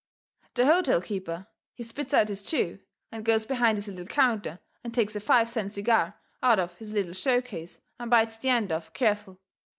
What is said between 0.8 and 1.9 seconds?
keeper, he